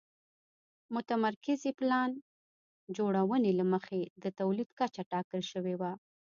[0.95, 2.11] متمرکزې پلان
[2.97, 5.91] جوړونې له مخې د تولید کچه ټاکل شوې وه.